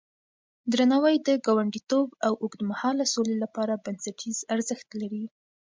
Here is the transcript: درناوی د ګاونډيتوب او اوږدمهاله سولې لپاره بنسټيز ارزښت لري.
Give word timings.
درناوی 0.71 1.15
د 1.27 1.29
ګاونډيتوب 1.45 2.07
او 2.25 2.33
اوږدمهاله 2.43 3.05
سولې 3.13 3.35
لپاره 3.43 3.81
بنسټيز 3.85 4.37
ارزښت 4.53 4.89
لري. 5.01 5.23